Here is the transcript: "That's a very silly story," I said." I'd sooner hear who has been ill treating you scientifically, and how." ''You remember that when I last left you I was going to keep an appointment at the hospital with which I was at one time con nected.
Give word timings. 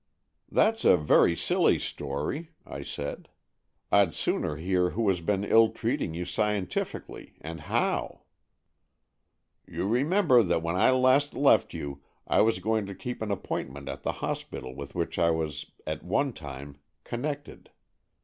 "That's 0.51 0.83
a 0.83 0.97
very 0.97 1.35
silly 1.35 1.77
story," 1.77 2.49
I 2.65 2.81
said." 2.81 3.29
I'd 3.91 4.15
sooner 4.15 4.55
hear 4.55 4.89
who 4.89 5.07
has 5.09 5.21
been 5.21 5.43
ill 5.43 5.69
treating 5.69 6.15
you 6.15 6.25
scientifically, 6.25 7.35
and 7.39 7.61
how." 7.61 8.23
''You 9.69 9.87
remember 9.87 10.41
that 10.41 10.63
when 10.63 10.75
I 10.75 10.89
last 10.89 11.35
left 11.35 11.75
you 11.75 12.01
I 12.25 12.41
was 12.41 12.57
going 12.57 12.87
to 12.87 12.95
keep 12.95 13.21
an 13.21 13.29
appointment 13.29 13.87
at 13.89 14.01
the 14.01 14.13
hospital 14.25 14.73
with 14.73 14.95
which 14.95 15.19
I 15.19 15.29
was 15.29 15.69
at 15.85 16.01
one 16.03 16.33
time 16.33 16.77
con 17.03 17.21
nected. 17.21 17.67